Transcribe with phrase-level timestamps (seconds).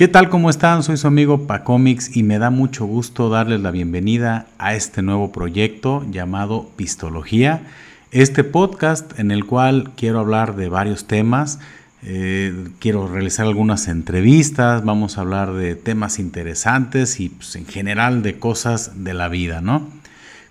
[0.00, 0.30] ¿Qué tal?
[0.30, 0.82] ¿Cómo están?
[0.82, 5.30] Soy su amigo Pacomics y me da mucho gusto darles la bienvenida a este nuevo
[5.30, 7.64] proyecto llamado Pistología.
[8.10, 11.58] Este podcast en el cual quiero hablar de varios temas,
[12.02, 18.22] eh, quiero realizar algunas entrevistas, vamos a hablar de temas interesantes y pues, en general
[18.22, 19.86] de cosas de la vida, ¿no?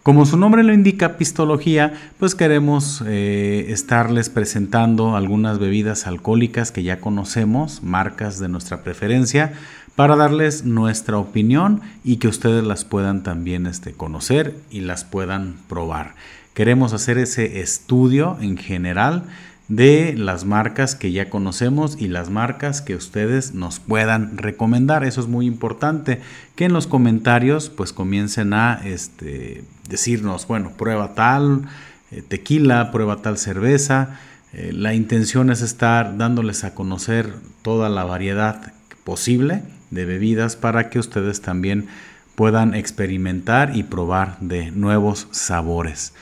[0.10, 6.82] Como su nombre lo indica, pistología, pues queremos eh, estarles presentando algunas bebidas alcohólicas que
[6.82, 9.54] ya conocemos, marcas de nuestra preferencia,
[9.96, 15.58] para darles nuestra opinión y que ustedes las puedan también este, conocer y las puedan
[15.68, 16.16] probar.
[16.56, 19.26] Queremos hacer ese estudio en general
[19.70, 25.04] de las marcas que ya conocemos y las marcas que ustedes nos puedan recomendar.
[25.04, 26.20] Eso es muy importante,
[26.56, 31.70] que en los comentarios pues comiencen a este, decirnos, bueno, prueba tal
[32.12, 34.20] eh, tequila, prueba tal cerveza.
[34.54, 40.90] Eh, la intención es estar dándoles a conocer toda la variedad posible de bebidas para
[40.90, 41.88] que ustedes también
[42.34, 46.14] puedan experimentar y probar de nuevos sabores.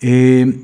[0.00, 0.56] Eh,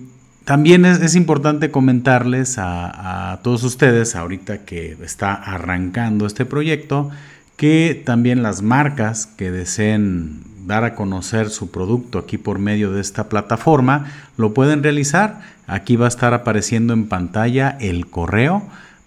[0.44, 7.10] también es, importante comentarles a, todos ustedes, ahorita que está arrancando este proyecto,
[7.56, 13.00] que también las marcas que deseen dar a conocer su producto aquí por medio de
[13.00, 15.40] esta plataforma, lo pueden realizar.
[15.66, 18.62] Aquí va a estar apareciendo en pantalla el correo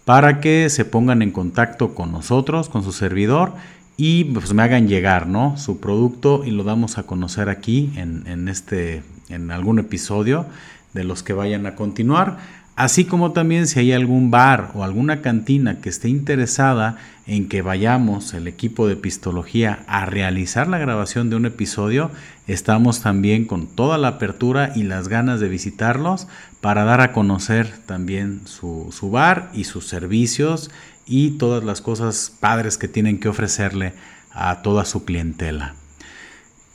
[0.06, 3.54] para que se pongan en contacto con nosotros, con su servidor
[3.98, 5.58] y pues me hagan llegar ¿no?
[5.58, 10.46] su producto y lo damos a conocer aquí en, en, este, en algún episodio
[10.96, 12.38] de los que vayan a continuar,
[12.76, 17.62] así como también si hay algún bar o alguna cantina que esté interesada en que
[17.62, 22.12] vayamos el equipo de pistología a realizar la grabación de un episodio,
[22.48, 26.28] estamos también con toda la apertura y las ganas de visitarlos
[26.62, 30.72] para dar a conocer también su, su bar y sus servicios
[31.06, 33.94] y todas las cosas padres que tienen que ofrecerle
[34.32, 35.76] a toda su clientela.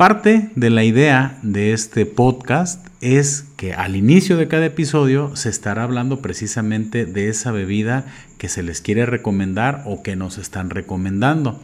[0.01, 5.51] Parte de la idea de este podcast es que al inicio de cada episodio se
[5.51, 8.07] estará hablando precisamente de esa bebida
[8.39, 11.61] que se les quiere recomendar o que nos están recomendando.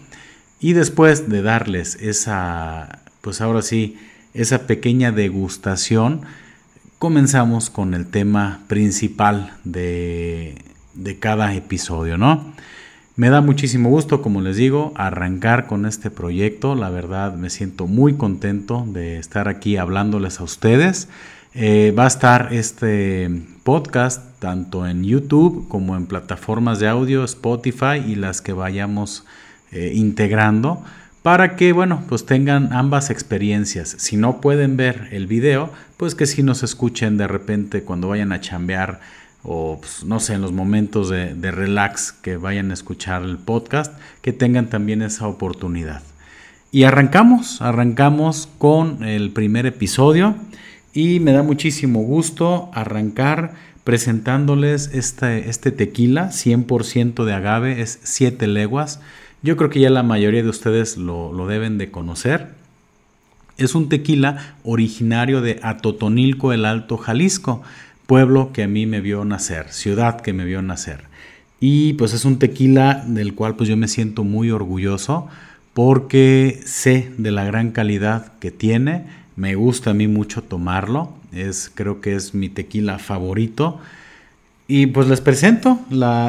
[0.60, 3.96] Y después de darles esa, pues ahora sí,
[4.34, 6.20] esa pequeña degustación,
[6.98, 10.56] comenzamos con el tema principal de,
[10.92, 12.52] de cada episodio, ¿no?
[13.16, 16.74] Me da muchísimo gusto, como les digo, arrancar con este proyecto.
[16.74, 21.08] La verdad me siento muy contento de estar aquí hablándoles a ustedes.
[21.54, 23.30] Eh, va a estar este
[23.64, 29.24] podcast tanto en YouTube como en plataformas de audio, Spotify y las que vayamos
[29.72, 30.84] eh, integrando
[31.22, 33.96] para que, bueno, pues tengan ambas experiencias.
[33.98, 38.32] Si no pueden ver el video, pues que si nos escuchen de repente cuando vayan
[38.32, 39.00] a chambear
[39.48, 43.96] o pues, no sé, en los momentos de, relax que vayan a escuchar el podcast,
[44.20, 46.02] que tengan también esa oportunidad.
[46.72, 50.34] Y arrancamos, arrancamos con el primer episodio
[50.92, 53.54] y me da muchísimo gusto arrancar
[53.84, 59.00] presentándoles este, este tequila 100% de agave, es 7 leguas.
[59.42, 62.48] Yo creo que ya la mayoría de ustedes lo, lo deben de conocer.
[63.58, 67.62] Es un tequila originario de Atotonilco, el Alto Jalisco
[68.06, 71.04] pueblo que a mí me vio nacer, ciudad que me vio nacer.
[71.60, 75.28] Y pues es un tequila del cual pues yo me siento muy orgulloso
[75.74, 79.06] porque sé de la gran calidad que tiene,
[79.36, 83.78] me gusta a mí mucho tomarlo, es creo que es mi tequila favorito.
[84.68, 85.78] Y pues les presento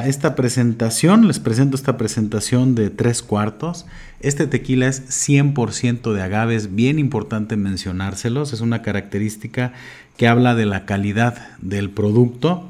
[0.05, 3.87] esta presentación, les presento esta presentación de tres cuartos.
[4.19, 9.73] Este tequila es 100% de agave, es bien importante mencionárselos, es una característica
[10.17, 12.69] que habla de la calidad del producto.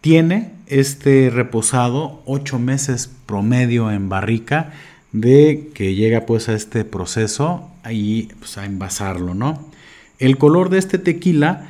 [0.00, 4.72] Tiene este reposado 8 meses promedio en barrica
[5.12, 9.70] de que llega pues a este proceso y pues, a envasarlo, ¿no?
[10.18, 11.68] El color de este tequila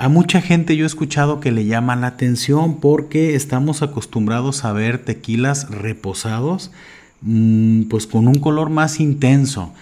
[0.00, 4.72] a mucha gente yo he escuchado que le llama la atención porque estamos acostumbrados a
[4.72, 6.72] ver tequilas reposados
[7.20, 9.74] mm, pues con un color más intenso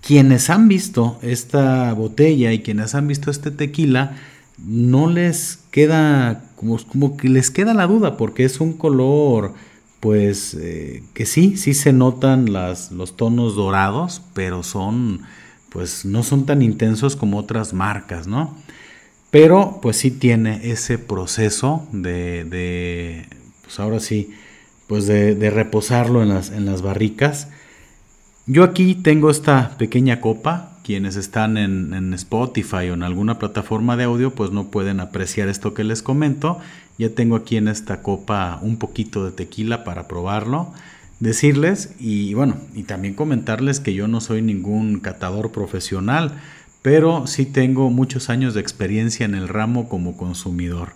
[0.00, 4.16] quienes han visto esta botella y quienes han visto este tequila,
[4.58, 9.54] no les queda como, que les queda la duda porque es un color
[10.00, 15.22] pues eh, que sí, sí se notan los tonos dorados, pero son
[15.68, 18.56] pues no son tan intensos como otras marcas, ¿no?
[19.30, 23.26] Pero pues sí tiene ese proceso de, de
[23.62, 24.32] pues ahora sí,
[24.88, 27.48] pues de, de reposarlo en las, en las barricas
[28.46, 30.66] yo aquí tengo esta pequeña copa.
[30.82, 35.74] Quienes están en, Spotify o en alguna plataforma de audio, pues no pueden apreciar esto
[35.74, 36.58] que les comento.
[36.98, 40.72] Ya tengo aquí en esta copa un poquito de tequila para probarlo.
[41.20, 46.40] decirles y bueno, y también comentarles que yo no soy ningún catador profesional,
[46.82, 50.94] pero sí tengo muchos años de experiencia en el ramo como consumidor.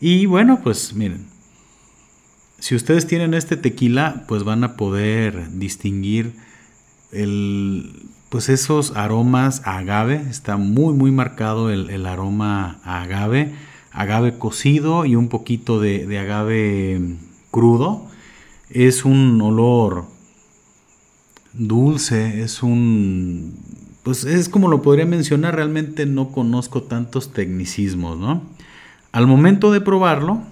[0.00, 1.26] Y bueno, pues miren,
[2.58, 6.32] si ustedes tienen este tequila, pues van a poder distinguir
[7.22, 10.22] el, pues esos aromas a agave.
[10.30, 13.54] Está muy, muy marcado el, aroma a agave.
[13.92, 17.00] Agave cocido y un poquito de, de agave
[17.50, 18.06] crudo.
[18.70, 20.04] Es un olor
[21.52, 23.54] dulce, es un...
[24.02, 28.42] Pues es como lo podría mencionar, realmente no conozco tantos tecnicismos, ¿no?
[29.10, 30.42] Al momento de probarlo,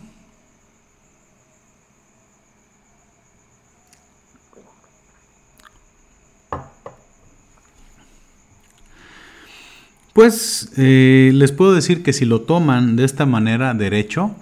[10.15, 14.37] Pues eh, les puedo decir que si lo toman de esta manera derecho,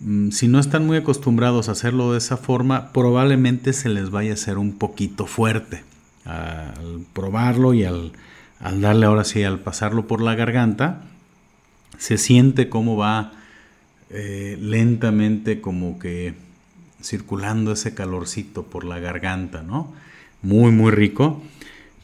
[0.00, 4.32] mm, si no están muy acostumbrados a hacerlo de esa forma, probablemente se les vaya
[4.32, 5.82] a hacer un poquito fuerte.
[6.26, 8.12] Al probarlo y al,
[8.60, 11.00] darle ahora sí, al pasarlo por la garganta,
[11.96, 13.32] se siente cómo va
[14.10, 16.34] eh, lentamente como que
[17.02, 19.90] circulando ese calorcito por la garganta, ¿no?
[20.42, 21.42] Muy, muy rico.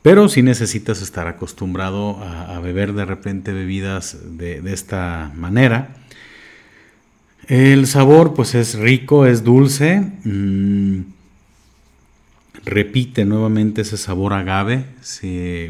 [0.03, 5.97] Pero si necesitas estar acostumbrado a, beber de repente bebidas de, esta manera.
[7.49, 10.01] El sabor pues es rico, es dulce.
[10.25, 11.01] Mm,
[12.65, 14.85] repite nuevamente ese sabor agave,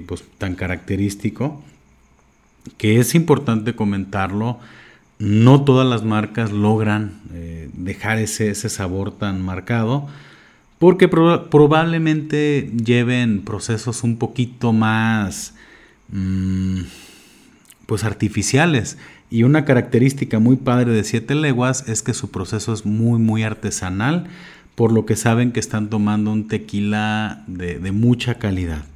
[0.06, 1.62] pues, tan característico,
[2.78, 4.60] que es importante comentarlo.
[5.18, 10.08] No todas las marcas logran eh, dejar ese, ese sabor tan marcado
[10.80, 15.54] porque probablemente lleven procesos un poquito más
[16.10, 16.80] mm,
[17.84, 18.96] pues artificiales
[19.30, 23.42] y una característica muy padre de Siete Leguas es que su proceso es muy muy
[23.42, 24.28] artesanal
[24.74, 28.86] por lo que saben que están tomando un tequila de, de mucha calidad.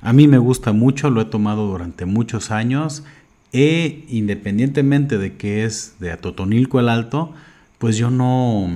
[0.00, 3.04] A mí me gusta mucho, lo he tomado durante muchos años
[3.52, 7.32] e independientemente de que es de Atotonilco el Alto,
[7.78, 8.68] pues yo no,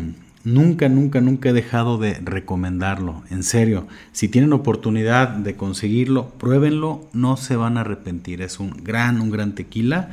[0.45, 3.23] Nunca, nunca, nunca he dejado de recomendarlo.
[3.31, 8.43] En serio, si tienen oportunidad de conseguirlo, pruébenlo, no se van a arrepentir.
[8.43, 10.11] Es un gran, un gran tequila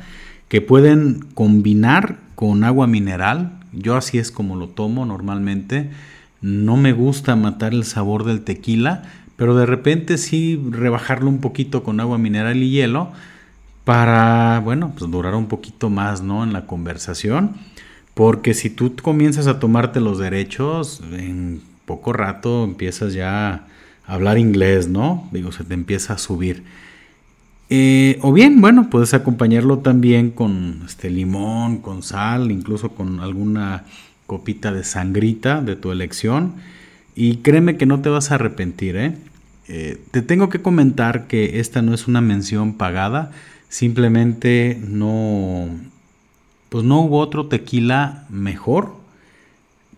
[0.48, 3.58] que pueden combinar con agua mineral.
[3.72, 5.90] Yo así es como lo tomo normalmente.
[6.40, 9.02] No me gusta matar el sabor del tequila,
[9.34, 13.10] pero de repente sí rebajarlo un poquito con agua mineral y hielo
[13.84, 16.44] para, bueno, pues durar un poquito más, ¿no?
[16.44, 17.56] En la conversación
[18.20, 23.66] porque si tú comienzas a tomarte los derechos, en poco rato empiezas ya a
[24.06, 25.26] hablar inglés, ¿no?
[25.32, 26.62] Digo, se te empieza a subir.
[27.70, 33.84] Eh, o bien, bueno, puedes acompañarlo también con este limón, con sal, incluso con alguna
[34.26, 36.56] copita de sangrita de tu elección.
[37.14, 39.14] Y créeme que no te vas a arrepentir, ¿eh?
[39.66, 43.32] Eh, te tengo que comentar que esta no es una mención pagada,
[43.70, 45.70] simplemente no,
[46.70, 48.94] pues no hubo otro tequila mejor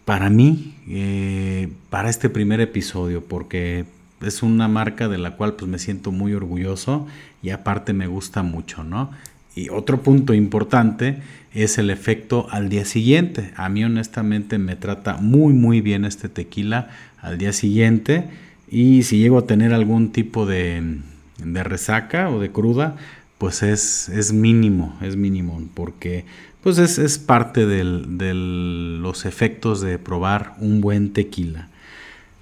[0.05, 3.85] para mí, eh, para este primer episodio, porque
[4.21, 7.07] es una marca de la cual pues me siento muy orgulloso
[7.43, 9.11] y aparte me gusta mucho, ¿no?
[9.55, 11.19] Y otro punto importante
[11.53, 13.53] es el efecto al día siguiente.
[13.57, 16.89] A mí honestamente me trata muy muy bien este tequila
[17.21, 18.25] al día siguiente
[18.71, 20.99] y si llego a tener algún tipo de,
[21.39, 22.97] de resaca o de cruda,
[23.37, 26.25] pues es, es mínimo, es mínimo, porque
[26.63, 27.83] pues es, parte de
[28.35, 31.69] los efectos de probar un buen tequila.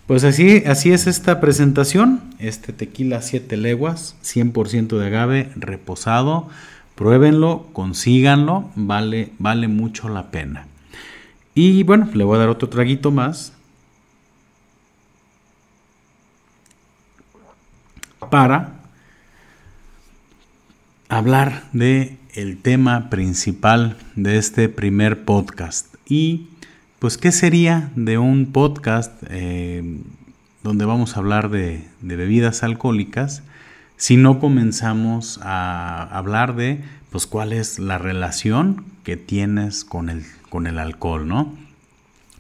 [0.07, 6.49] Pues así, así es esta presentación, este tequila 7 leguas, 100% de agave, reposado,
[6.97, 10.67] pruébenlo, consíganlo, vale, vale mucho la pena.
[11.55, 13.53] Y bueno, le voy a dar otro traguito más.
[18.31, 18.81] Para
[21.09, 25.95] hablar de el tema principal de este primer podcast.
[26.07, 26.49] Y
[26.99, 29.99] pues, ¿qué sería de un podcast eh,
[30.63, 33.43] donde vamos a hablar de, bebidas alcohólicas
[33.97, 40.25] si no comenzamos a hablar de pues cuál es la relación que tienes con el,
[40.49, 41.55] con el alcohol, ¿no?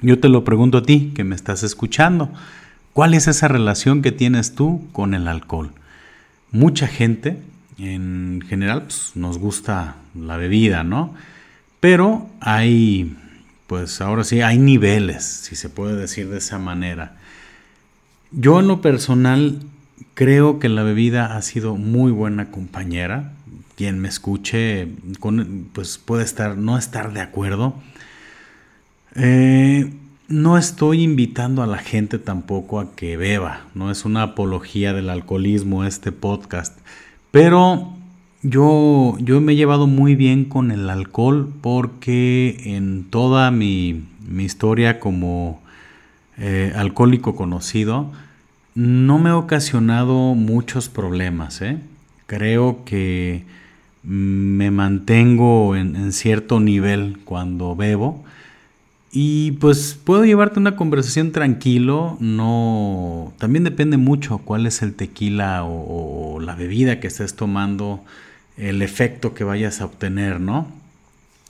[0.01, 2.31] Yo te lo pregunto a ti que me estás escuchando.
[2.93, 5.73] ¿Cuál es esa relación que tienes tú con el alcohol?
[6.51, 7.43] Mucha gente
[7.89, 11.15] en general pues, nos gusta la bebida, ¿no?
[11.81, 13.17] Pero hay,
[13.67, 17.17] pues ahora sí, hay niveles, si se puede decir de esa manera.
[18.31, 19.61] Yo en lo personal
[20.15, 23.33] creo que la bebida ha sido muy buena compañera.
[23.77, 24.89] Quien me escuche,
[25.73, 27.75] pues puede estar, no estar de acuerdo.
[29.15, 29.91] Eh,
[30.31, 35.11] no estoy invitando a la gente tampoco a que beba, no es una apología del
[35.11, 36.79] alcoholismo este podcast,
[37.31, 37.93] pero
[38.43, 44.05] yo, yo me he llevado muy bien con el alcohol porque en toda mi,
[44.39, 45.61] historia como
[46.39, 48.11] eh, alcohólico conocido,
[48.75, 51.61] no me ha ocasionado muchos problemas.
[51.61, 51.79] ¿eh?
[52.27, 53.45] Creo que
[54.03, 58.25] me mantengo en, cierto nivel cuando bebo.
[59.13, 63.33] Y pues puedo llevarte una conversación tranquilo, no...
[63.39, 68.05] También depende mucho cuál es el tequila o, la bebida que estés tomando,
[68.57, 70.69] el efecto que vayas a obtener, ¿no?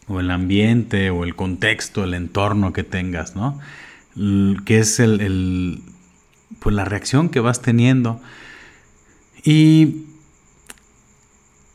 [0.08, 3.60] O el ambiente, o el contexto, el entorno que tengas, ¿no?
[4.64, 5.82] que es el,
[6.58, 8.20] pues la reacción que vas teniendo.
[9.44, 10.06] Y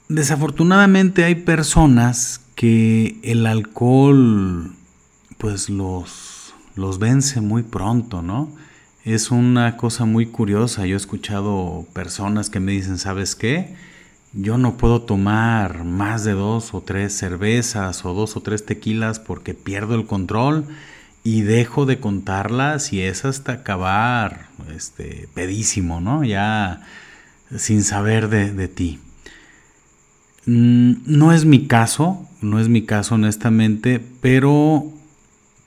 [0.09, 4.73] desafortunadamente hay personas que el alcohol
[5.37, 8.49] pues los, los vence muy pronto, ¿no?
[9.03, 10.85] Es una cosa muy curiosa.
[10.85, 13.75] Yo he escuchado personas que me dicen, ¿sabes qué?
[14.33, 19.19] Yo no puedo tomar más de dos o tres cervezas o dos o tres tequilas
[19.19, 20.65] porque pierdo el control
[21.23, 26.23] y dejo de contarlas y es hasta acabar este, pedísimo, ¿no?
[26.23, 26.81] Ya
[27.55, 28.99] sin saber de, ti.
[30.45, 34.91] Mm, no es mi caso, no es mi caso honestamente, pero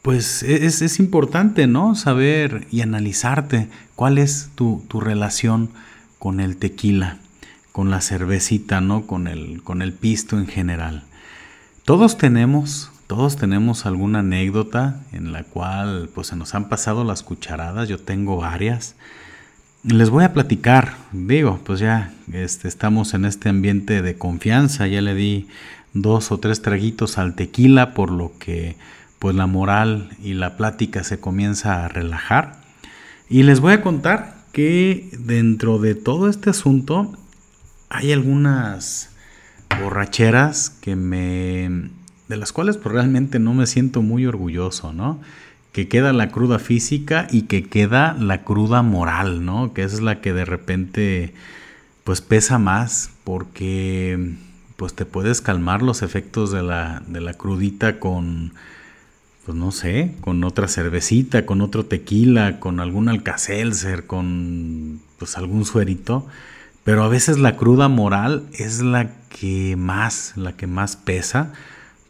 [0.09, 1.95] pues es, es importante, ¿no?
[1.95, 5.69] Saber y analizarte cuál es tu, tu, relación
[6.19, 7.19] con el tequila,
[7.73, 9.07] con la cervecita, ¿no?
[9.07, 11.03] Con el, con el pisto en general.
[11.85, 17.23] Todos tenemos todos tenemos alguna anécdota en la cual pues se nos han pasado las
[17.23, 18.97] cucharadas, yo tengo varias.
[19.83, 25.03] Les voy a platicar, digo, pues ya este, estamos en este ambiente de confianza, ya
[25.03, 25.49] le di
[25.93, 28.77] dos o tres traguitos al tequila, por lo que
[29.19, 32.61] pues la moral y la plática se comienza a relajar.
[33.29, 37.13] Y les voy a contar que dentro de todo este asunto
[37.91, 39.11] hay algunas
[39.81, 41.91] borracheras que me
[42.29, 45.21] de las cuales pues, realmente no me siento muy orgulloso, ¿no?
[45.73, 49.73] Que queda la cruda física y que queda la cruda moral, ¿no?
[49.73, 51.35] Que es la que de repente
[52.05, 54.35] pues pesa más porque
[54.77, 58.53] pues te puedes calmar los efectos de la, de la crudita con,
[59.49, 65.65] pues no sé, con otra cervecita, con otro tequila, con algún alcacelser, con pues algún
[65.65, 66.27] suerito.
[66.85, 71.55] Pero a veces la cruda moral es la que más, la que más pesa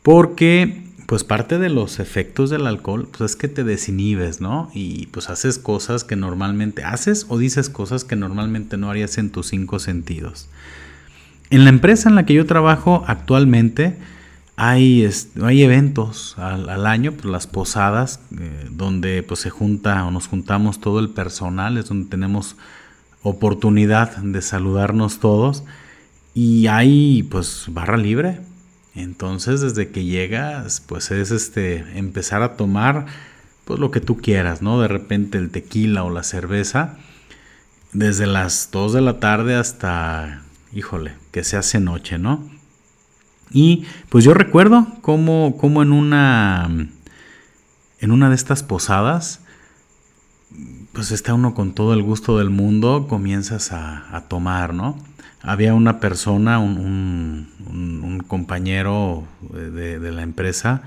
[0.03, 4.69] porque pues parte de los efectos del alcohol pues es que te desinhibes, ¿no?
[4.75, 9.31] Y pues haces cosas que normalmente haces o dices cosas que normalmente no harías en
[9.31, 10.49] tus cinco sentidos.
[11.51, 13.97] En la empresa en la que yo trabajo actualmente
[14.61, 15.09] hay,
[15.41, 20.81] hay eventos al, año, pues las posadas, eh, donde pues se junta o nos juntamos
[20.81, 22.57] todo el personal, es donde tenemos
[23.23, 25.63] oportunidad de saludarnos todos
[26.35, 28.41] y hay pues barra libre,
[28.97, 33.07] entonces, desde que llegas, pues es este empezar a tomar
[33.65, 34.81] pues lo que tú quieras, ¿no?
[34.81, 36.97] De repente el tequila o la cerveza
[37.93, 42.58] desde las 2 de la tarde hasta, híjole, que se hace noche, ¿no?
[43.51, 46.69] Y pues yo recuerdo cómo, cómo en una
[48.01, 49.41] en una de estas posadas
[50.93, 54.97] pues está uno con todo el gusto del mundo, comienzas a, a tomar, ¿no?
[55.43, 57.49] había una persona, un,
[58.27, 60.83] compañero de, la empresa,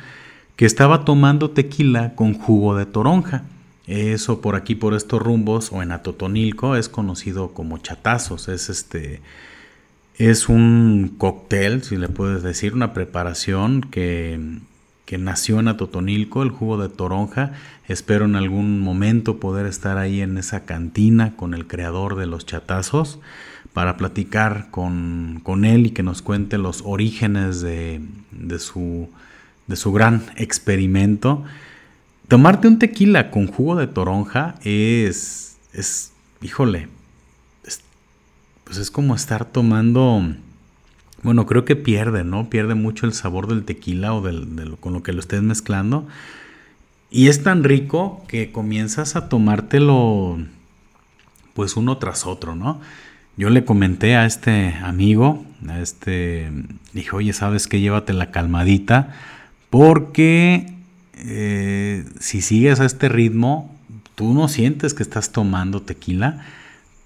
[0.56, 3.44] que estaba tomando tequila con jugo de toronja.
[3.88, 8.48] Eso por aquí, por estos rumbos, o en Atotonilco, es conocido como chatazos.
[8.48, 9.22] Es este.
[10.22, 14.40] Es un cóctel, si le puedes decir, una preparación que,
[15.08, 17.54] que nació en Atotonilco, el jugo de toronja.
[17.88, 22.46] Espero en algún momento poder estar ahí en esa cantina con el creador de los
[22.46, 23.20] chatazos
[23.74, 28.00] para platicar con, él y que nos cuente los orígenes de,
[28.60, 29.10] su,
[29.66, 31.44] de su gran experimento.
[32.28, 36.12] Tomarte un tequila con jugo de toronja es, es
[36.44, 36.90] híjole,
[38.72, 40.34] pues es como estar tomando,
[41.24, 42.50] bueno, creo que pierde, ¿no?
[42.50, 46.08] Pierde mucho el sabor del tequila o del, con lo que lo estés mezclando.
[47.10, 50.38] Y es tan rico que comienzas a tomártelo,
[51.54, 52.80] pues uno tras otro, ¿no?
[53.36, 56.50] Yo le comenté a este amigo, a este,
[56.94, 57.82] dije, oye, ¿sabes qué?
[57.82, 59.14] Llévate la calmadita,
[59.70, 60.74] porque
[61.16, 63.78] eh, si sigues a este ritmo,
[64.16, 66.46] tú no sientes que estás tomando tequila,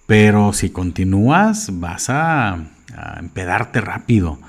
[0.05, 2.59] pero si continúas, vas a,
[3.19, 4.39] empedarte rápido.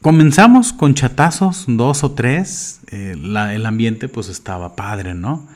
[0.00, 2.80] comenzamos con chatazos, dos o tres.
[2.90, 5.46] Eh, el ambiente pues estaba padre, ¿no?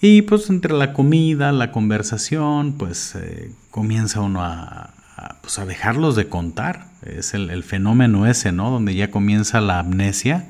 [0.00, 4.94] Y pues entre la comida, la conversación, pues eh, comienza uno a,
[5.42, 6.86] pues, a, dejarlos de contar.
[7.02, 8.70] Es el, el, fenómeno ese, ¿no?
[8.70, 10.48] Donde ya comienza la amnesia.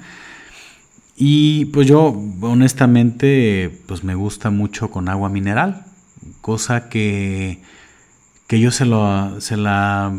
[1.17, 5.85] Y pues yo honestamente pues me gusta mucho con agua mineral,
[6.43, 7.61] cosa que,
[8.47, 10.13] que yo se, lo, se la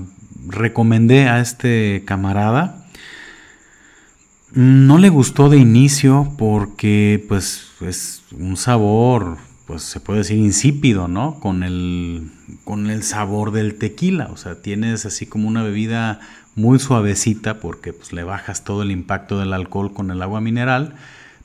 [0.48, 2.88] recomendé a este camarada.
[4.54, 11.08] No le gustó de inicio porque pues es un sabor, pues se puede decir insípido,
[11.08, 11.40] ¿no?
[11.40, 12.32] Con el,
[12.64, 16.20] con el sabor del tequila, o sea, tienes así como una bebida
[16.56, 20.96] muy suavecita porque pues le bajas todo el impacto del alcohol con el agua mineral,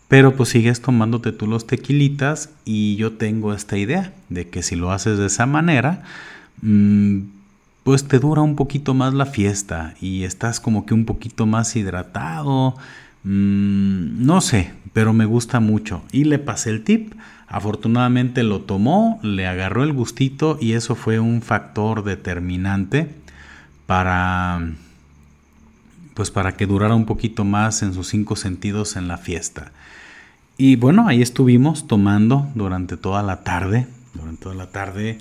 [0.09, 4.75] pero pues sigues tomándote tú los tequilitas y yo tengo esta idea de que si
[4.75, 6.03] lo haces de esa manera,
[6.63, 7.21] mmm,
[7.85, 11.75] pues te dura un poquito más la fiesta y estás como que un poquito más
[11.77, 12.77] hidratado.
[13.25, 16.03] Mm, no sé, pero me gusta mucho.
[16.13, 17.15] Y le pasé el tip.
[17.47, 23.15] Afortunadamente lo tomó, le agarró el gustito y eso fue un factor determinante
[23.87, 24.71] para
[26.13, 29.73] pues para que durara un poquito más en sus cinco sentidos en la fiesta.
[30.59, 35.19] Y bueno, ahí estuvimos tomando durante toda la tarde, durante toda la tarde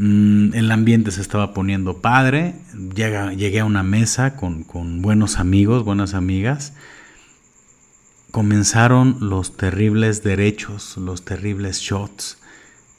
[0.00, 2.54] Mm, el ambiente se estaba poniendo padre.
[2.94, 4.64] llegué a una mesa con,
[5.02, 6.72] buenos amigos, buenas amigas.
[8.30, 12.38] Comenzaron los terribles derechos, los terribles shots.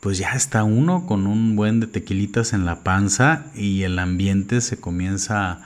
[0.01, 4.60] Pues ya está uno con un buen de tequilitas en la panza y el ambiente
[4.60, 5.62] se comienza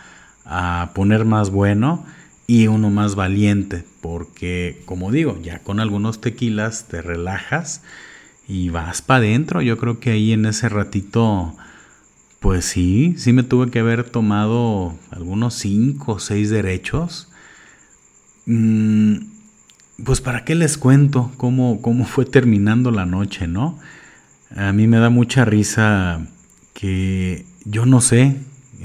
[0.45, 2.05] a poner más bueno
[2.53, 3.83] y uno más valiente.
[3.99, 7.81] Porque, como digo, ya con algunos tequilas te relajas
[8.47, 9.63] y vas para adentro.
[9.63, 11.55] Yo creo que ahí en ese ratito,
[12.39, 17.27] pues sí, sí me tuve que haber tomado algunos cinco o seis derechos.
[18.45, 19.15] Mm,
[20.05, 23.79] pues para qué les cuento cómo, cómo fue terminando la noche, ¿no?
[24.55, 26.27] A mí me da mucha risa
[26.73, 28.35] que yo no sé,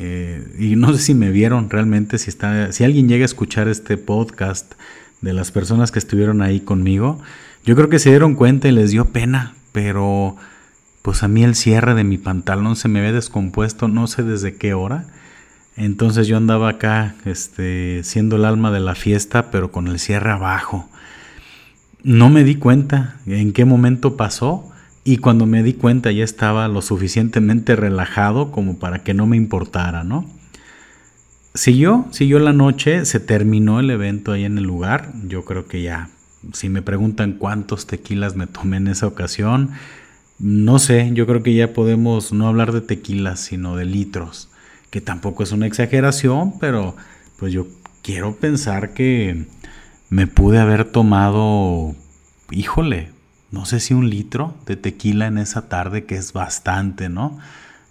[0.00, 3.66] eh, y no sé si me vieron realmente, si, está, si alguien llega a escuchar
[3.66, 4.74] este podcast
[5.20, 7.20] de las personas que estuvieron ahí conmigo,
[7.64, 10.36] yo creo que se dieron cuenta y les dio pena, pero
[11.02, 14.54] pues a mí el cierre de mi pantalón se me había descompuesto no sé desde
[14.54, 15.04] qué hora.
[15.76, 20.30] Entonces yo andaba acá, este, siendo el alma de la fiesta, pero con el cierre
[20.30, 20.88] abajo.
[22.04, 24.70] No me di cuenta en qué momento pasó
[25.04, 29.36] y cuando me di cuenta ya estaba lo suficientemente relajado como para que no me
[29.36, 30.26] importara, ¿no?
[31.54, 35.12] Siguió, siguió la noche, se terminó el evento ahí en el lugar.
[35.26, 36.10] Yo creo que ya
[36.52, 39.70] si me preguntan cuántos tequilas me tomé en esa ocasión,
[40.38, 44.48] no sé, yo creo que ya podemos no hablar de tequilas, sino de litros,
[44.90, 46.96] que tampoco es una exageración, pero
[47.38, 47.66] pues yo
[48.02, 49.46] quiero pensar que
[50.10, 51.94] me pude haber tomado,
[52.50, 53.10] híjole,
[53.50, 57.38] no sé si un litro de tequila en esa tarde, que es bastante, ¿no?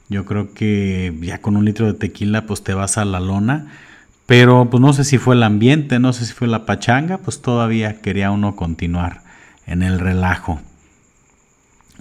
[0.09, 3.67] Yo creo que ya con un litro de tequila pues te vas a la lona
[4.27, 7.41] pero pues no sé si fue el ambiente, no sé si fue la pachanga, pues
[7.41, 9.21] todavía quería uno continuar
[9.65, 10.59] en el relajo.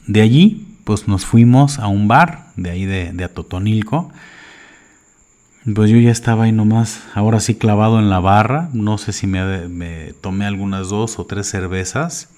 [0.09, 4.11] De allí, pues nos fuimos a un bar, de ahí de, de Atotonilco.
[5.73, 8.71] Pues yo ya estaba ahí nomás, ahora sí clavado en la barra.
[8.73, 12.29] No sé si me, tomé algunas dos o tres cervezas.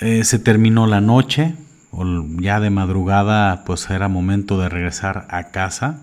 [0.00, 1.54] Eh, se terminó la noche,
[1.90, 2.04] o
[2.38, 6.00] ya de madrugada, pues era momento de regresar a casa.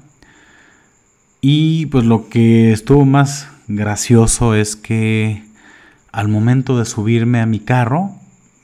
[1.42, 5.44] Y pues lo que estuvo más gracioso es que
[6.12, 8.12] al momento de subirme a mi carro,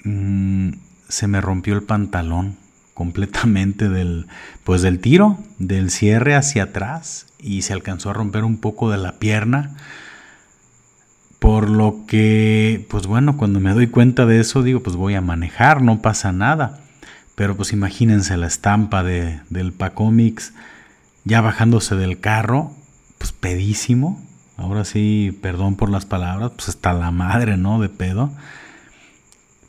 [0.04, 0.72] mm,
[1.08, 2.56] se me rompió el pantalón
[2.94, 4.28] completamente del
[4.64, 8.98] pues del tiro, del cierre hacia atrás y se alcanzó a romper un poco de
[8.98, 9.76] la pierna.
[11.42, 15.22] Por lo que, pues bueno, cuando me doy cuenta de eso, digo, pues voy a
[15.22, 16.82] manejar, no pasa nada.
[17.34, 20.54] Pero pues imagínense la estampa de, del Pacomix
[21.24, 22.74] ya bajándose del carro,
[23.18, 24.22] pues pedísimo.
[24.56, 27.82] Ahora sí, perdón por las palabras, pues está la madre, ¿no?
[27.82, 28.30] De pedo.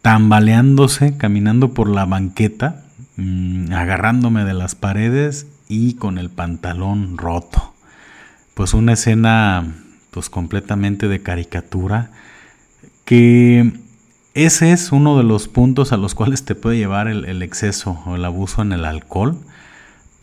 [0.02, 2.84] Tambaleándose, caminando por la banqueta,
[3.16, 7.72] mm, agarrándome de las paredes y con el pantalón roto.
[8.52, 9.74] Pues una escena,
[10.12, 12.12] pues completamente de caricatura,
[13.04, 13.72] que
[14.34, 18.14] ese es uno de los puntos a los cuales te puede llevar el, exceso o
[18.14, 19.36] el abuso en el alcohol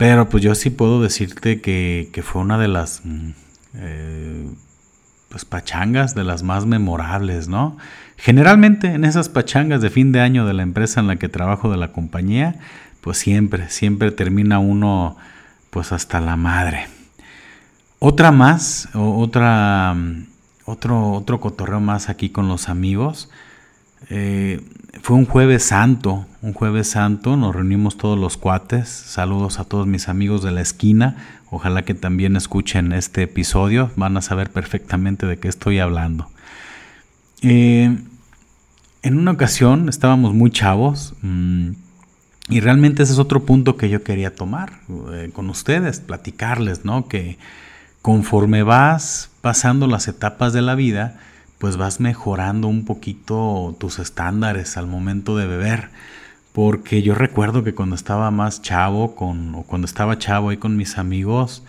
[0.00, 3.30] pero pues yo sí puedo decirte que, fue una de las mm,
[3.74, 4.46] eh,
[5.28, 7.76] pues pachangas de las más memorables, ¿no?
[8.16, 11.70] Generalmente en esas pachangas de fin de año de la empresa en la que trabajo
[11.70, 12.54] de la compañía,
[13.02, 15.18] pues siempre, siempre termina uno
[15.68, 16.86] pues hasta la madre.
[18.02, 19.94] Otra más, otra,
[20.64, 23.28] otro, otro cotorreo más aquí con los amigos.
[24.08, 24.62] Eh,
[25.02, 29.86] fue un jueves santo, un jueves santo, nos reunimos todos los cuates, saludos a todos
[29.86, 35.26] mis amigos de la esquina, ojalá que también escuchen este episodio, van a saber perfectamente
[35.26, 36.30] de qué estoy hablando.
[37.42, 37.98] Eh,
[39.02, 41.72] en una ocasión estábamos muy chavos mm,
[42.48, 44.80] y realmente ese es otro punto que yo quería tomar
[45.12, 47.06] eh, con ustedes, platicarles, ¿no?
[47.06, 47.36] Que
[48.02, 51.18] conforme vas pasando las etapas de la vida,
[51.58, 55.90] pues vas mejorando un poquito tus estándares al momento de beber.
[56.52, 60.76] Porque yo recuerdo que cuando estaba más chavo, con, o cuando estaba chavo ahí con
[60.76, 61.62] mis amigos,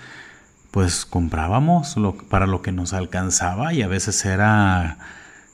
[0.71, 4.97] pues comprábamos lo, para lo que nos alcanzaba y a veces era,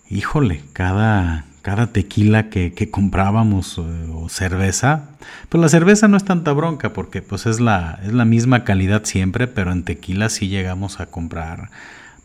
[0.09, 3.81] híjole, cada, cada tequila que, comprábamos eh,
[4.15, 5.09] o cerveza,
[5.49, 9.03] pues la cerveza no es tanta bronca porque pues es la, es la misma calidad
[9.03, 11.69] siempre, pero en tequila sí llegamos a comprar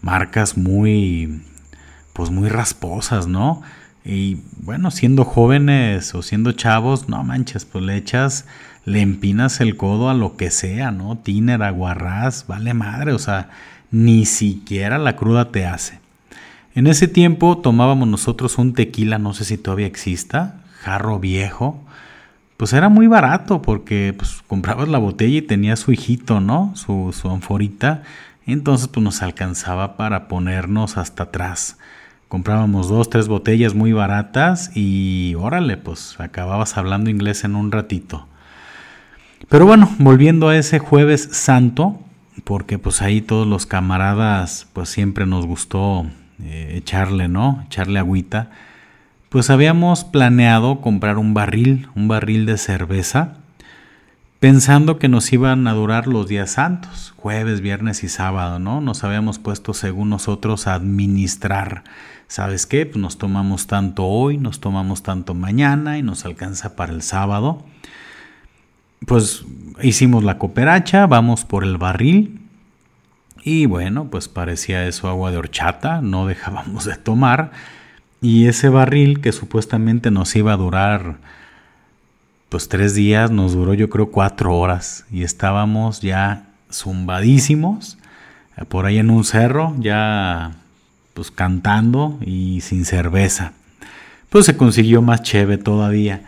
[0.00, 1.42] marcas muy,
[2.12, 3.62] pues muy rasposas, ¿no?
[4.04, 8.46] Y bueno, siendo jóvenes o siendo chavos, no manches, pues le echas,
[8.84, 11.18] le empinas el codo a lo que sea, ¿no?
[11.18, 13.50] Tiner, aguarrás, vale madre, o sea,
[13.90, 16.01] ni siquiera la cruda te hace.
[16.74, 21.80] En ese tiempo tomábamos nosotros un tequila, no sé si todavía exista, jarro viejo.
[22.56, 26.72] Pues era muy barato porque pues, comprabas la botella y tenía su hijito, ¿no?
[26.74, 28.02] Su, su anforita.
[28.46, 31.76] Entonces pues nos alcanzaba para ponernos hasta atrás
[32.32, 38.26] comprábamos dos, tres botellas muy baratas y órale, pues acababas hablando inglés en un ratito.
[39.50, 42.00] Pero bueno, volviendo a ese jueves santo,
[42.44, 46.06] porque pues ahí todos los camaradas pues siempre nos gustó
[46.42, 47.62] eh, echarle, ¿no?
[47.66, 48.50] Echarle agüita.
[49.28, 53.34] Pues habíamos planeado comprar un barril, un barril de cerveza,
[54.40, 58.80] pensando que nos iban a durar los días santos, jueves, viernes y sábado, ¿no?
[58.80, 61.84] Nos habíamos puesto según nosotros a administrar
[62.32, 62.86] ¿sabes qué?
[62.86, 67.62] Pues nos tomamos tanto hoy, nos tomamos tanto mañana y nos alcanza para el sábado.
[69.06, 69.44] Pues
[69.82, 72.40] hicimos la cooperacha, vamos por el barril
[73.42, 77.52] y bueno, pues parecía eso agua de horchata, no dejábamos de tomar
[78.20, 81.16] y ese barril que supuestamente nos iba a durar
[82.48, 87.98] pues tres días, nos duró yo creo cuatro horas y estábamos ya zumbadísimos
[88.68, 90.52] por ahí en un cerro, ya
[91.14, 93.52] pues cantando y sin cerveza.
[94.28, 96.22] Pues se consiguió más cheve todavía.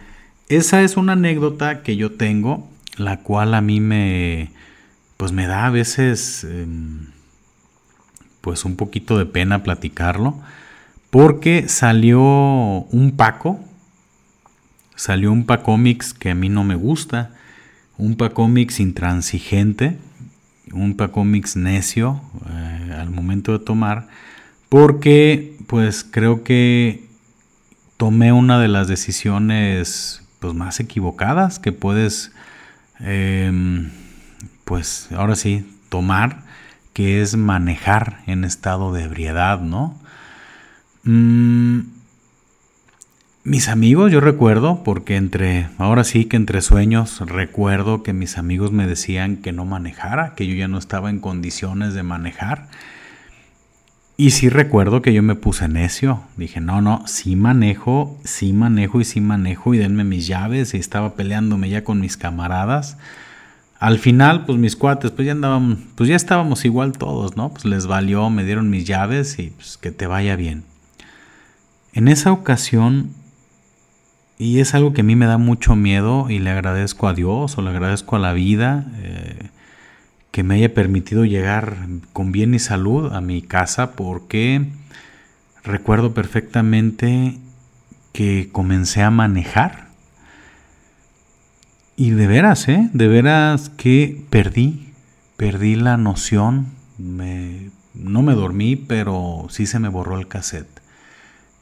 [0.48, 4.50] Esa es una anécdota que yo tengo, la cual a mí me,
[5.16, 7.07] pues me da a veces, em,
[8.40, 10.40] pues un poquito de pena platicarlo,
[11.11, 13.61] porque salió un Paco,
[14.96, 17.31] salió un Pacómix que a mí no me gusta,
[17.96, 19.98] un Pacómix intransigente,
[20.72, 24.09] un Pacómix necio eh, al momento de tomar,
[24.68, 27.05] porque pues creo que
[27.96, 32.33] tomé una de las decisiones pues más equivocadas que puedes
[33.00, 33.90] em,
[34.64, 36.42] pues ahora sí tomar
[36.92, 39.98] que es manejar en estado de ebriedad no
[41.04, 41.80] mm,
[43.44, 48.72] mis amigos yo recuerdo porque entre ahora sí que entre sueños recuerdo que mis amigos
[48.72, 52.68] me decían que no manejara que yo ya no estaba en condiciones de manejar
[54.16, 56.22] y sí recuerdo que yo me puse necio.
[56.37, 60.74] Dije, no, no, sí manejo, sí manejo y sí manejo y denme mis llaves.
[60.74, 62.96] Y estaba peleándome ya con mis camaradas.
[63.85, 67.51] Al final, pues mis cuates, pues ya andaban, pues ya estábamos igual todos, ¿no?
[67.51, 70.64] Pues les valió, me dieron mis llaves y pues que te vaya bien.
[71.92, 73.11] En esa ocasión,
[74.38, 77.59] y es algo que a mí me da mucho miedo y le agradezco a Dios
[77.59, 79.51] o le agradezco a la vida, eh,
[80.31, 81.77] que me haya permitido llegar
[82.14, 84.64] con bien y salud a mi casa porque
[85.62, 87.37] recuerdo perfectamente
[88.14, 89.84] que comencé a manejar
[91.96, 92.90] y de veras, ¿eh?
[92.92, 94.92] De veras que perdí,
[95.37, 96.66] perdí la noción,
[96.98, 100.80] no me dormí, pero sí se me borró el cassette.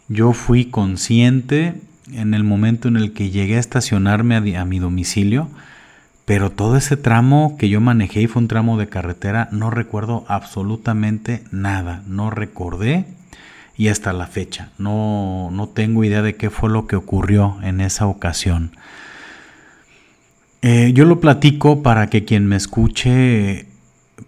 [0.09, 1.75] Yo fui consciente
[2.13, 5.49] en el momento en el que llegué a estacionarme a mi domicilio,
[6.25, 10.25] pero todo ese tramo que yo manejé y fue un tramo de carretera, no recuerdo
[10.29, 13.07] absolutamente nada, no recordé
[13.77, 17.81] y hasta la fecha no, no tengo idea de qué fue lo que ocurrió en
[17.81, 18.73] esa ocasión.
[20.63, 23.67] Eh, yo lo platico para que quien me escuche,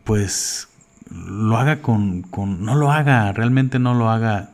[0.02, 0.68] pues
[1.10, 4.50] lo haga con, con, no lo haga, realmente no lo haga.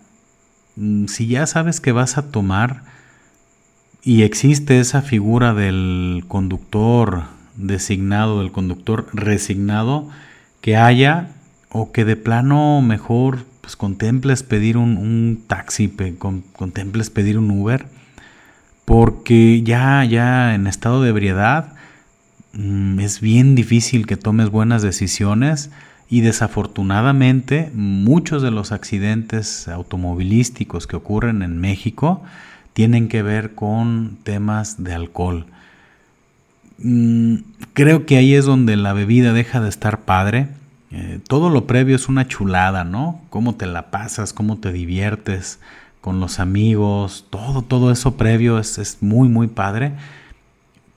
[0.76, 2.82] Mm, si ya sabes que vas a tomar,
[4.02, 7.24] y existe esa figura del conductor
[7.56, 10.08] designado, del conductor resignado,
[10.60, 11.28] que haya
[11.70, 15.92] o que de plano mejor pues contemples pedir un, taxi,
[16.52, 17.86] contemples pedir un Uber,
[18.90, 21.74] porque ya, ya en estado de ebriedad
[22.54, 25.70] mm, es bien difícil que tomes buenas decisiones
[26.08, 32.24] y desafortunadamente muchos de los accidentes automovilísticos que ocurren en México
[32.72, 35.46] tienen que ver con temas de alcohol.
[36.78, 37.36] Mm,
[37.74, 40.48] creo que ahí es donde la bebida deja de estar padre.
[40.90, 43.20] Eh, todo lo previo es una chulada, ¿no?
[43.30, 45.60] Cómo te la pasas, cómo te diviertes
[46.00, 49.92] con los amigos, todo, todo eso previo es, es muy, muy padre.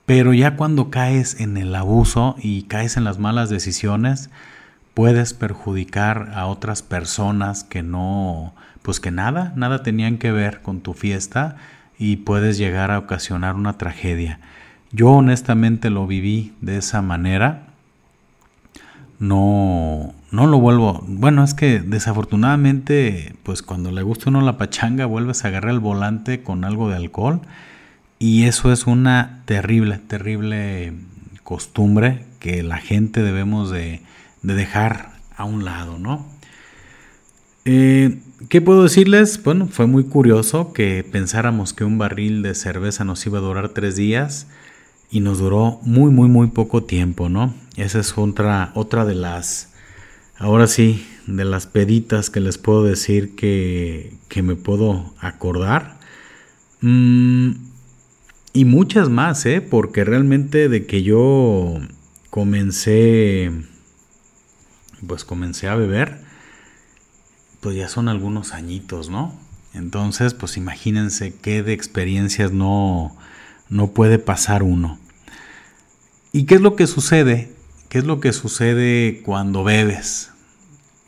[0.05, 4.29] Pero ya cuando caes en el abuso y caes en las malas decisiones,
[4.93, 10.81] puedes perjudicar a otras personas que no, pues que nada, nada tenían que ver con
[10.81, 11.55] tu fiesta
[11.97, 14.39] y puedes llegar a ocasionar una tragedia.
[14.91, 17.67] Yo honestamente lo viví de esa manera.
[19.19, 21.03] No, no lo vuelvo.
[21.07, 25.79] Bueno, es que desafortunadamente, pues cuando le gusta uno la pachanga, vuelves a agarrar el
[25.79, 27.41] volante con algo de alcohol.
[28.17, 30.93] Y eso es una terrible, terrible
[31.43, 34.01] costumbre que la gente debemos de,
[34.41, 36.25] de dejar a un lado, ¿no?
[37.65, 38.19] Eh,
[38.49, 39.41] ¿Qué puedo decirles?
[39.43, 43.69] Bueno, fue muy curioso que pensáramos que un barril de cerveza nos iba a durar
[43.69, 44.47] tres días
[45.11, 47.53] y nos duró muy, muy, muy poco tiempo, ¿no?
[47.77, 49.72] Esa es otra, otra de las,
[50.43, 55.97] ahora sí, de las peditas que les puedo decir que, que me puedo acordar.
[56.81, 57.51] Mm,
[58.53, 59.61] y muchas más, ¿eh?
[59.61, 61.79] Porque realmente de que yo
[62.29, 63.51] comencé
[65.07, 66.21] pues comencé a beber,
[67.59, 69.33] pues ya son algunos añitos, ¿no?
[69.73, 73.15] Entonces, pues imagínense qué de experiencias no,
[73.69, 74.99] no puede pasar uno.
[76.31, 77.51] ¿Y qué es lo que sucede?
[77.89, 80.32] ¿Qué es lo que sucede cuando bebes?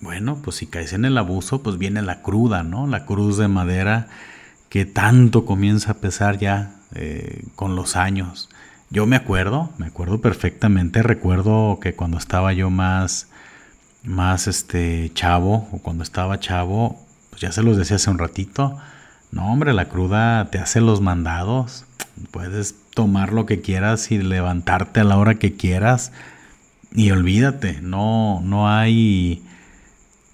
[0.06, 2.86] Bueno, pues si caes en el abuso, pues viene la cruda, ¿no?
[2.86, 4.08] La cruz de madera
[4.70, 8.48] que tanto comienza a pesar ya eh, con los años.
[8.91, 13.30] Yo me acuerdo, me acuerdo perfectamente, recuerdo que cuando estaba yo más,
[14.04, 18.78] más este chavo o cuando estaba chavo, pues ya se los decía hace un ratito,
[19.32, 21.86] no hombre, la cruda te hace los mandados,
[22.30, 26.12] puedes tomar lo que quieras y levantarte a la hora que quieras
[26.94, 29.41] y olvídate, no no hay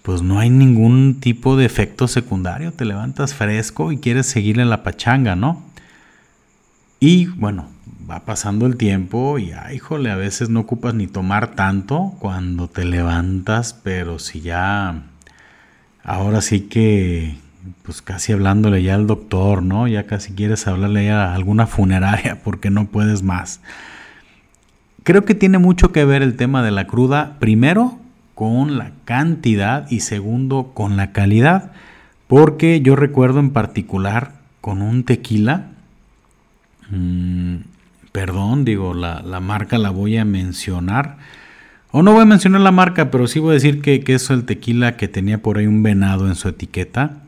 [0.02, 4.70] pues no hay ningún tipo de efecto secundario, te levantas fresco y quieres seguir en
[4.70, 5.64] la pachanga, ¿no?
[7.00, 7.68] Y bueno,
[8.10, 12.68] va pasando el tiempo y, ay, híjole, a veces no ocupas ni tomar tanto cuando
[12.68, 15.04] te levantas, pero si ya,
[16.04, 17.38] ahora sí que,
[17.84, 19.88] pues casi hablándole ya al doctor, ¿no?
[19.88, 23.62] Ya casi quieres hablarle ya a alguna funeraria porque no puedes más.
[25.04, 28.00] Creo que tiene mucho que ver el tema de la cruda, primero
[28.41, 31.73] con la cantidad y segundo con la calidad,
[32.25, 35.67] porque yo recuerdo en particular con un tequila,
[36.89, 37.58] mmm,
[38.12, 41.17] perdón, digo, la, marca la voy a mencionar.
[41.91, 44.27] O no voy a mencionar la marca, pero sí voy a decir que, que es
[44.32, 47.21] el tequila que tenía por ahí un venado en su etiqueta.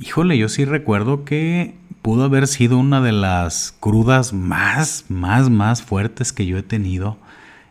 [0.00, 5.82] Híjole, yo sí recuerdo que pudo haber sido una de las crudas más, más, más
[5.82, 7.16] fuertes que yo he tenido.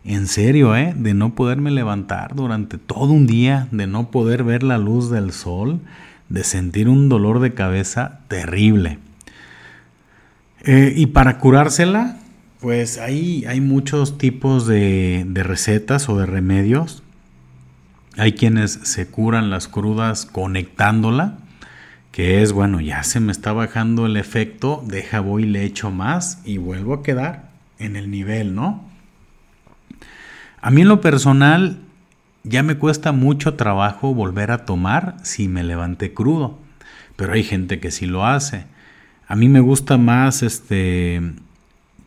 [0.07, 0.93] En serio, ¿eh?
[0.97, 5.33] De no poderme levantar durante todo un día, de no poder ver la luz del
[5.33, 5.81] sol,
[6.29, 8.99] de sentir un dolor de cabeza terrible.
[10.63, 12.19] Eh, y para curársela,
[12.61, 17.03] pues ahí hay muchos tipos de, recetas o de remedios.
[18.15, 21.37] Hay quienes se curan las crudas conectándola,
[22.13, 26.41] que es, bueno, ya se me está bajando el efecto, deja voy le echo más
[26.45, 28.86] y vuelvo a quedar en el nivel, ¿no?
[30.61, 31.79] A mí en lo personal
[32.43, 36.57] ya me cuesta mucho trabajo volver a tomar si me levanté crudo,
[37.15, 38.65] pero hay gente que sí lo hace.
[39.27, 41.21] A mí me gusta más este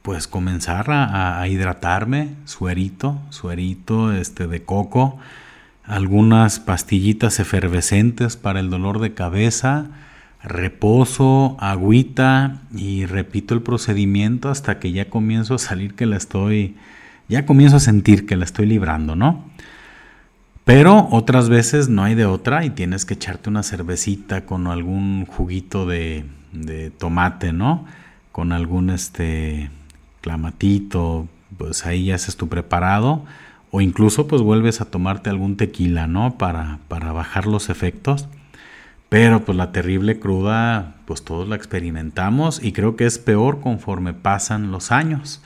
[0.02, 5.18] pues comenzar a, hidratarme, suerito, suerito este, de coco,
[5.84, 9.88] algunas pastillitas efervescentes para el dolor de cabeza,
[10.42, 16.76] reposo, agüita y repito el procedimiento hasta que ya comienzo a salir que la estoy,
[17.30, 19.44] ya comienzo a sentir que la estoy librando, ¿no?
[20.64, 25.26] Pero otras veces no hay de otra y tienes que echarte una cervecita con algún
[25.26, 26.26] juguito de,
[26.98, 27.86] tomate, ¿no?
[28.32, 29.70] Con algún este
[30.20, 33.24] clamatito, pues ahí haces tu preparado
[33.70, 36.36] o incluso pues vuelves a tomarte algún tequila, ¿no?
[36.36, 38.28] Para, para bajar los efectos.
[39.08, 44.14] Pero pues la terrible cruda, pues todos la experimentamos y creo que es peor conforme
[44.14, 45.42] pasan los años.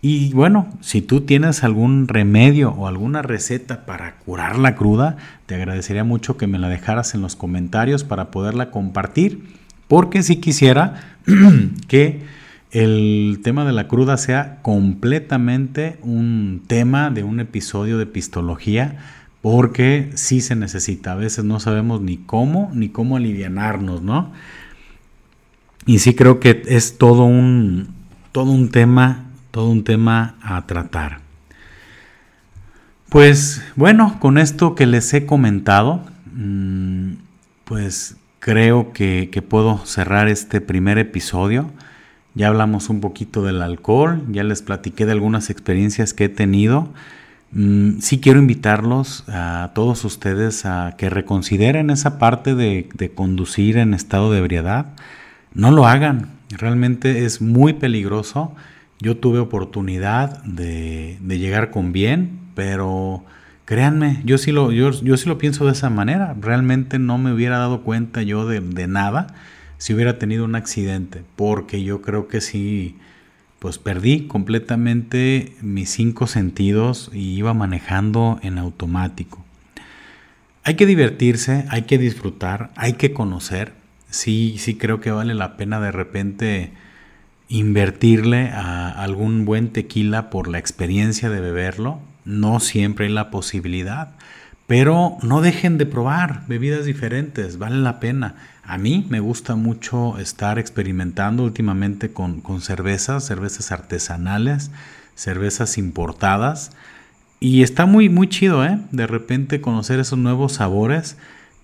[0.00, 5.56] Y bueno, si tú tienes algún remedio o alguna receta para curar la cruda, te
[5.56, 9.42] agradecería mucho que me la dejaras en los comentarios para poderla compartir,
[9.88, 11.18] porque si quisiera
[11.88, 12.22] que
[12.70, 18.98] el tema de la cruda sea completamente un tema de un episodio de pistología,
[19.42, 21.12] porque sí se necesita.
[21.12, 24.32] A veces no sabemos ni cómo, ni cómo alivianarnos, ¿no?
[25.86, 27.88] Y sí creo que es todo un,
[28.32, 31.20] todo un tema todo un tema a tratar.
[33.08, 36.02] Pues bueno, con esto que les he comentado,
[36.34, 37.12] mm,
[37.64, 41.70] pues creo que, puedo cerrar este primer episodio.
[42.34, 46.90] Ya hablamos un poquito del alcohol, ya les platiqué de algunas experiencias que he tenido.
[47.52, 53.78] Mm, sí quiero invitarlos a todos ustedes a que reconsideren esa parte de, de conducir
[53.78, 54.86] en estado de ebriedad.
[55.54, 58.54] No lo hagan, realmente es muy peligroso
[59.00, 63.24] yo tuve oportunidad de, llegar con bien, pero
[63.64, 66.34] créanme, yo sí, lo, yo, sí lo pienso de esa manera.
[66.40, 69.28] Realmente no me hubiera dado cuenta yo de, nada
[69.78, 72.96] si hubiera tenido un accidente, porque yo creo que sí,
[73.60, 79.44] pues perdí completamente mis cinco sentidos y iba manejando en automático.
[80.64, 83.72] Hay que divertirse, hay que disfrutar, hay que conocer.
[84.10, 86.72] Sí, sí creo que vale la pena de repente
[87.48, 92.00] invertirle a algún buen tequila por la experiencia de beberlo.
[92.24, 94.10] No siempre hay la posibilidad,
[94.66, 98.34] pero no dejen de probar bebidas diferentes, vale la pena.
[98.62, 104.70] A mí me gusta mucho estar experimentando últimamente con, cervezas, cervezas artesanales,
[105.14, 106.72] cervezas importadas.
[107.40, 108.78] Y está muy, muy chido, ¿eh?
[108.92, 111.16] De repente conocer esos nuevos sabores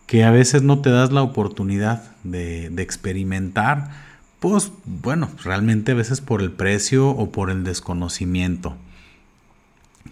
[0.07, 3.90] que a veces no te das la oportunidad de, de experimentar
[4.45, 8.77] pues bueno, realmente a veces por el precio o por el desconocimiento.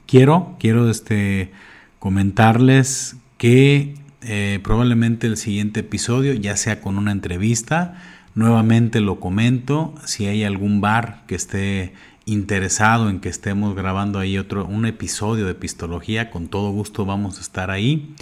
[0.07, 1.53] Quiero, quiero este,
[1.99, 8.01] comentarles que eh, probablemente el siguiente episodio ya sea con una entrevista,
[8.35, 11.93] nuevamente lo comento, si hay algún bar que esté
[12.25, 17.37] interesado en que estemos grabando ahí otro un episodio de Pistología, con todo gusto vamos
[17.37, 18.15] a estar ahí.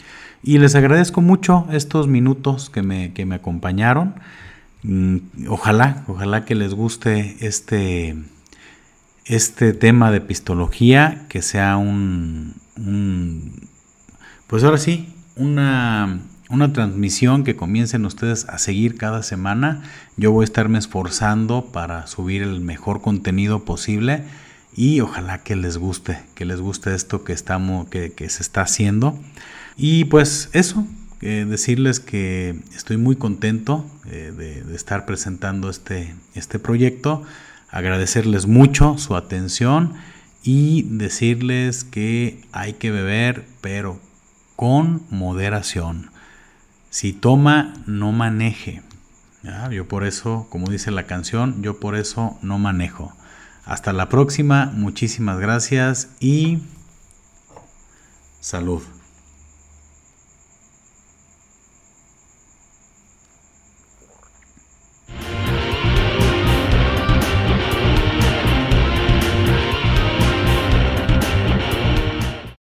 [0.43, 4.17] Y les agradezco mucho estos minutos que me, que me acompañaron.
[4.83, 5.17] Mm,
[5.49, 8.17] ojalá, ojalá que les guste este,
[9.25, 12.55] este tema de pistología, que sea un,
[14.47, 19.83] pues ahora sí, una, una transmisión que comiencen ustedes a seguir cada semana.
[20.17, 24.25] Yo voy a estarme esforzando para subir el mejor contenido posible
[24.75, 28.63] y ojalá que les guste, que les guste esto que estamos, que, que se está
[28.63, 29.19] haciendo.
[29.77, 30.87] Y pues eso,
[31.21, 37.23] decirles que estoy muy contento eh, de, estar presentando este, este proyecto,
[37.71, 39.95] agradecerles mucho su atención
[40.43, 44.01] y decirles que hay que beber, pero
[44.57, 46.11] con moderación.
[46.89, 48.83] Si toma, no maneje.
[49.71, 53.15] Yo por eso, como dice la canción, yo por eso no manejo.
[53.65, 56.59] Hasta la próxima, muchísimas gracias y
[58.41, 58.83] salud.